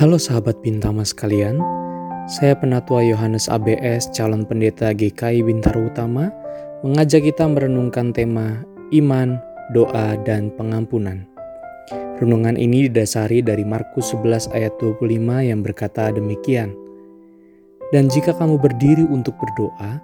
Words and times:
Halo 0.00 0.16
sahabat 0.16 0.64
Bintama 0.64 1.04
sekalian, 1.04 1.60
saya 2.24 2.56
Penatua 2.56 3.04
Yohanes 3.04 3.52
ABS, 3.52 4.08
calon 4.16 4.48
pendeta 4.48 4.96
GKI 4.96 5.44
Bintaro 5.44 5.92
Utama, 5.92 6.32
mengajak 6.80 7.28
kita 7.28 7.44
merenungkan 7.44 8.08
tema 8.08 8.64
iman, 8.96 9.36
doa, 9.76 10.16
dan 10.24 10.48
pengampunan. 10.56 11.28
Renungan 12.16 12.56
ini 12.56 12.88
didasari 12.88 13.44
dari 13.44 13.60
Markus 13.60 14.16
11 14.16 14.48
ayat 14.56 14.72
25 14.80 15.04
yang 15.20 15.60
berkata 15.60 16.08
demikian. 16.08 16.72
Dan 17.92 18.08
jika 18.08 18.32
kamu 18.32 18.56
berdiri 18.56 19.04
untuk 19.04 19.36
berdoa, 19.36 20.00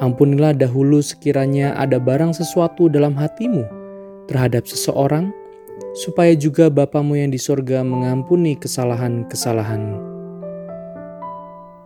ampunilah 0.00 0.56
dahulu 0.56 1.04
sekiranya 1.04 1.76
ada 1.76 2.00
barang 2.00 2.32
sesuatu 2.32 2.88
dalam 2.88 3.12
hatimu 3.12 3.68
terhadap 4.24 4.64
seseorang 4.64 5.36
supaya 5.94 6.34
juga 6.34 6.66
Bapamu 6.66 7.14
yang 7.14 7.30
di 7.30 7.38
sorga 7.38 7.86
mengampuni 7.86 8.58
kesalahan-kesalahanmu. 8.58 9.98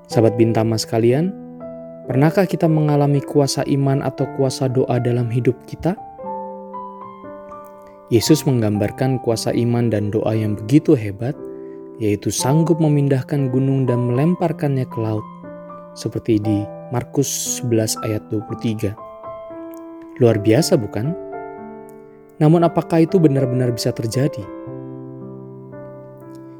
Sahabat 0.09 0.41
Bintama 0.41 0.81
sekalian, 0.81 1.37
pernahkah 2.09 2.49
kita 2.49 2.65
mengalami 2.65 3.21
kuasa 3.21 3.61
iman 3.69 4.01
atau 4.01 4.25
kuasa 4.41 4.73
doa 4.73 4.97
dalam 4.97 5.29
hidup 5.29 5.55
kita? 5.69 5.93
Yesus 8.09 8.49
menggambarkan 8.49 9.21
kuasa 9.21 9.53
iman 9.53 9.93
dan 9.93 10.09
doa 10.09 10.33
yang 10.33 10.57
begitu 10.57 10.97
hebat, 10.97 11.37
yaitu 12.01 12.33
sanggup 12.33 12.81
memindahkan 12.81 13.53
gunung 13.53 13.85
dan 13.85 14.09
melemparkannya 14.09 14.89
ke 14.89 14.97
laut, 14.97 15.27
seperti 15.93 16.41
di 16.41 16.65
Markus 16.89 17.61
11 17.61 18.01
ayat 18.09 18.25
23. 18.33 18.97
Luar 20.25 20.41
biasa 20.41 20.81
bukan? 20.81 21.28
Namun 22.39 22.63
apakah 22.63 23.03
itu 23.03 23.19
benar-benar 23.19 23.75
bisa 23.75 23.91
terjadi? 23.91 24.43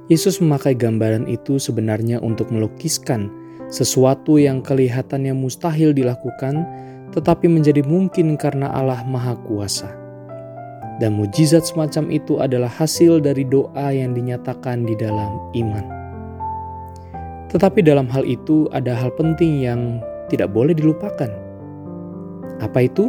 Yesus 0.09 0.41
memakai 0.41 0.73
gambaran 0.75 1.29
itu 1.29 1.61
sebenarnya 1.61 2.19
untuk 2.25 2.49
melukiskan 2.49 3.29
sesuatu 3.69 4.41
yang 4.41 4.65
kelihatannya 4.65 5.37
mustahil 5.37 5.93
dilakukan, 5.93 6.65
tetapi 7.13 7.47
menjadi 7.47 7.85
mungkin 7.85 8.41
karena 8.41 8.73
Allah 8.73 9.05
Maha 9.05 9.37
Kuasa. 9.45 9.93
Dan 10.99 11.15
mujizat 11.15 11.63
semacam 11.63 12.11
itu 12.11 12.43
adalah 12.43 12.73
hasil 12.73 13.23
dari 13.23 13.47
doa 13.47 13.95
yang 13.95 14.17
dinyatakan 14.17 14.83
di 14.83 14.99
dalam 14.99 15.31
iman. 15.55 15.87
Tetapi 17.53 17.87
dalam 17.87 18.11
hal 18.11 18.27
itu 18.27 18.67
ada 18.75 18.99
hal 18.99 19.15
penting 19.15 19.63
yang 19.63 20.03
tidak 20.27 20.51
boleh 20.51 20.75
dilupakan. 20.75 21.31
Apa 22.59 22.89
itu? 22.89 23.07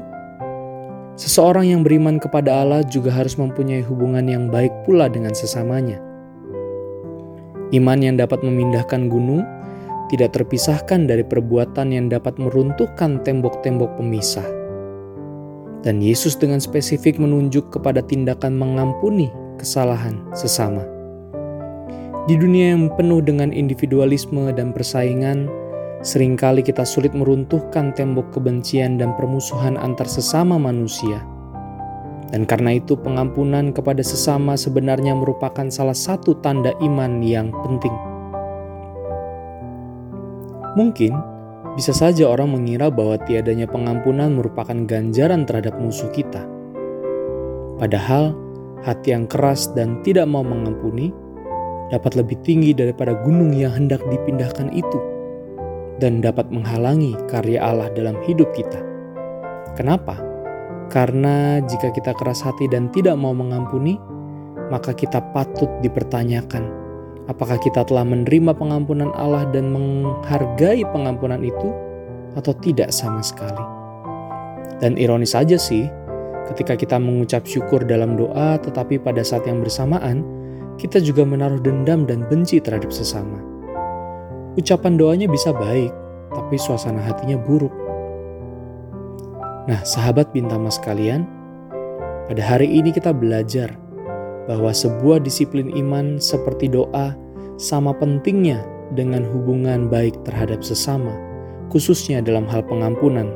Seseorang 1.19 1.67
yang 1.67 1.81
beriman 1.83 2.15
kepada 2.15 2.63
Allah 2.63 2.79
juga 2.87 3.11
harus 3.11 3.35
mempunyai 3.35 3.83
hubungan 3.83 4.23
yang 4.23 4.47
baik 4.47 4.71
pula 4.87 5.11
dengan 5.11 5.35
sesamanya. 5.35 5.99
Iman 7.75 7.99
yang 7.99 8.15
dapat 8.15 8.39
memindahkan 8.39 9.11
gunung 9.11 9.43
tidak 10.07 10.31
terpisahkan 10.31 11.11
dari 11.11 11.27
perbuatan 11.27 11.91
yang 11.91 12.07
dapat 12.07 12.39
meruntuhkan 12.39 13.19
tembok-tembok 13.27 13.99
pemisah. 13.99 14.47
Dan 15.83 15.99
Yesus 15.99 16.39
dengan 16.39 16.63
spesifik 16.63 17.19
menunjuk 17.19 17.67
kepada 17.67 17.99
tindakan 17.99 18.55
mengampuni 18.55 19.27
kesalahan 19.59 20.23
sesama. 20.31 20.87
Di 22.31 22.39
dunia 22.39 22.79
yang 22.79 22.87
penuh 22.95 23.19
dengan 23.19 23.51
individualisme 23.51 24.55
dan 24.55 24.71
persaingan, 24.71 25.51
Seringkali 25.99 26.63
kita 26.63 26.87
sulit 26.87 27.11
meruntuhkan 27.11 27.91
tembok 27.91 28.31
kebencian 28.31 28.95
dan 28.95 29.11
permusuhan 29.19 29.75
antar 29.75 30.07
sesama 30.07 30.55
manusia. 30.55 31.19
Dan 32.31 32.47
karena 32.47 32.79
itu 32.79 32.95
pengampunan 32.95 33.75
kepada 33.75 33.99
sesama 33.99 34.55
sebenarnya 34.55 35.11
merupakan 35.11 35.67
salah 35.67 35.97
satu 35.97 36.39
tanda 36.39 36.71
iman 36.79 37.19
yang 37.19 37.51
penting. 37.67 37.91
Mungkin 40.79 41.11
bisa 41.75 41.91
saja 41.91 42.31
orang 42.31 42.55
mengira 42.55 42.87
bahwa 42.87 43.19
tiadanya 43.27 43.67
pengampunan 43.67 44.39
merupakan 44.39 44.87
ganjaran 44.87 45.43
terhadap 45.43 45.75
musuh 45.83 46.07
kita. 46.15 46.47
Padahal 47.75 48.31
hati 48.87 49.11
yang 49.11 49.27
keras 49.27 49.67
dan 49.75 49.99
tidak 50.07 50.31
mau 50.31 50.47
mengampuni 50.47 51.11
dapat 51.91 52.15
lebih 52.15 52.39
tinggi 52.47 52.71
daripada 52.71 53.19
gunung 53.27 53.51
yang 53.51 53.75
hendak 53.75 53.99
dipindahkan 54.07 54.71
itu 54.71 55.08
dan 55.99 56.23
dapat 56.23 56.47
menghalangi 56.49 57.19
karya 57.27 57.59
Allah 57.59 57.91
dalam 57.93 58.15
hidup 58.23 58.49
kita. 58.55 58.79
Kenapa? 59.75 60.17
Karena 60.89 61.61
jika 61.61 61.93
kita 61.93 62.17
keras 62.17 62.41
hati 62.41 62.65
dan 62.71 62.89
tidak 62.89 63.13
mau 63.19 63.35
mengampuni, 63.35 63.99
maka 64.73 64.95
kita 64.95 65.21
patut 65.35 65.69
dipertanyakan 65.85 66.79
apakah 67.29 67.61
kita 67.61 67.85
telah 67.85 68.01
menerima 68.01 68.57
pengampunan 68.57 69.13
Allah 69.13 69.45
dan 69.53 69.69
menghargai 69.69 70.81
pengampunan 70.89 71.39
itu 71.45 71.69
atau 72.33 72.51
tidak 72.57 72.89
sama 72.89 73.21
sekali. 73.21 73.61
Dan 74.81 74.97
ironis 74.97 75.37
saja 75.37 75.55
sih, 75.55 75.85
ketika 76.49 76.73
kita 76.73 76.97
mengucap 76.97 77.45
syukur 77.45 77.85
dalam 77.85 78.17
doa, 78.17 78.57
tetapi 78.57 78.97
pada 78.97 79.21
saat 79.21 79.45
yang 79.45 79.61
bersamaan, 79.61 80.25
kita 80.81 80.97
juga 80.97 81.21
menaruh 81.21 81.61
dendam 81.61 82.09
dan 82.09 82.25
benci 82.25 82.57
terhadap 82.57 82.89
sesama. 82.89 83.37
Ucapan 84.59 84.99
doanya 84.99 85.31
bisa 85.31 85.55
baik, 85.55 85.87
tapi 86.35 86.59
suasana 86.59 86.99
hatinya 86.99 87.39
buruk. 87.39 87.71
Nah, 89.71 89.79
sahabat 89.87 90.35
Bintama 90.35 90.67
sekalian, 90.67 91.23
pada 92.27 92.43
hari 92.43 92.67
ini 92.67 92.91
kita 92.91 93.15
belajar 93.15 93.71
bahwa 94.51 94.75
sebuah 94.75 95.23
disiplin 95.23 95.71
iman 95.79 96.19
seperti 96.19 96.67
doa 96.67 97.15
sama 97.55 97.95
pentingnya 97.95 98.59
dengan 98.99 99.23
hubungan 99.31 99.87
baik 99.87 100.19
terhadap 100.27 100.59
sesama, 100.59 101.15
khususnya 101.71 102.19
dalam 102.19 102.43
hal 102.43 102.59
pengampunan. 102.67 103.31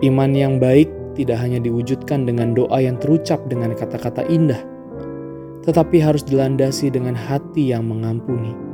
Iman 0.00 0.32
yang 0.32 0.56
baik 0.56 0.88
tidak 1.12 1.44
hanya 1.44 1.60
diwujudkan 1.60 2.24
dengan 2.24 2.56
doa 2.56 2.80
yang 2.80 2.96
terucap 2.96 3.44
dengan 3.52 3.76
kata-kata 3.76 4.24
indah, 4.32 4.64
tetapi 5.60 6.00
harus 6.00 6.24
dilandasi 6.24 6.88
dengan 6.88 7.12
hati 7.12 7.68
yang 7.68 7.84
mengampuni 7.84 8.73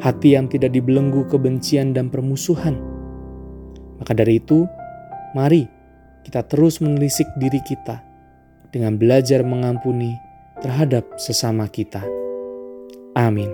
hati 0.00 0.34
yang 0.34 0.48
tidak 0.48 0.72
dibelenggu 0.72 1.28
kebencian 1.28 1.92
dan 1.92 2.08
permusuhan. 2.08 2.76
Maka 4.00 4.16
dari 4.16 4.40
itu, 4.40 4.64
mari 5.36 5.68
kita 6.24 6.44
terus 6.48 6.80
menelisik 6.80 7.28
diri 7.36 7.60
kita 7.62 8.00
dengan 8.72 8.96
belajar 8.96 9.44
mengampuni 9.44 10.16
terhadap 10.64 11.04
sesama 11.20 11.68
kita. 11.68 12.00
Amin. 13.16 13.52